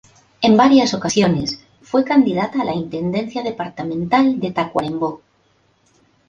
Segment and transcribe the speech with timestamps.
[0.41, 5.21] En varias ocasiones fue candidata a la Intendencia Departamental de Tacuarembó.